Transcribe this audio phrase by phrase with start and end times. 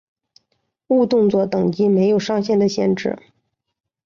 [0.87, 3.19] 误动作等级没有上限的限制。